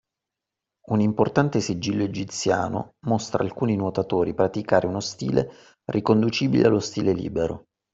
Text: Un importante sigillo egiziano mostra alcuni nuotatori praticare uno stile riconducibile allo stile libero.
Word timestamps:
Un 0.87 0.99
importante 0.99 1.59
sigillo 1.59 2.01
egiziano 2.03 2.95
mostra 3.01 3.43
alcuni 3.43 3.75
nuotatori 3.75 4.33
praticare 4.33 4.87
uno 4.87 4.99
stile 4.99 5.51
riconducibile 5.91 6.65
allo 6.65 6.79
stile 6.79 7.13
libero. 7.13 7.67